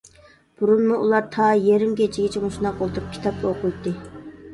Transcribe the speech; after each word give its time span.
بۇرۇنمۇ 0.59 0.95
ئۇلار 1.01 1.27
تا 1.35 1.49
يېرىم 1.65 1.91
كېچىگىچە 1.99 2.41
مۇشۇنداق 2.45 2.81
ئولتۇرۇپ 2.87 3.13
كىتاب 3.19 3.45
ئوقۇيتتى. 3.51 3.95